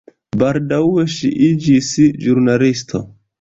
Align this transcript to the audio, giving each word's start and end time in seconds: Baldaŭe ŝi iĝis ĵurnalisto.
Baldaŭe 0.43 1.03
ŝi 1.17 1.29
iĝis 1.49 1.91
ĵurnalisto. 2.25 3.05